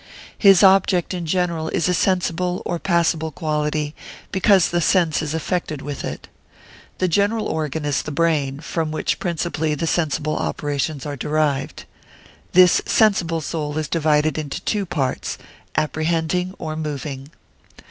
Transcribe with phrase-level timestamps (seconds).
[0.35, 3.93] His object in general is a sensible or passible quality,
[4.31, 6.27] because the sense is affected with it.
[6.97, 11.85] The general organ is the brain, from which principally the sensible operations are derived.
[12.53, 15.37] This sensible soul is divided into two parts,
[15.77, 17.29] apprehending or moving.